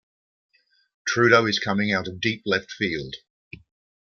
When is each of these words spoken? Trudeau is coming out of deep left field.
Trudeau 1.05 1.45
is 1.45 1.59
coming 1.59 1.91
out 1.91 2.07
of 2.07 2.19
deep 2.19 2.41
left 2.47 2.71
field. 2.71 3.13